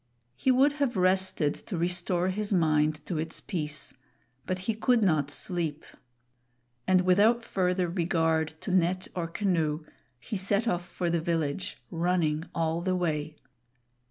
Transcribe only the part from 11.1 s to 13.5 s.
the village, running all the way.